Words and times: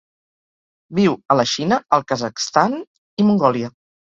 Viu 0.99 1.17
a 1.35 1.37
la 1.41 1.45
Xina, 1.53 1.79
el 1.99 2.07
Kazakhstan 2.13 2.77
i 2.81 3.29
Mongòlia. 3.31 3.75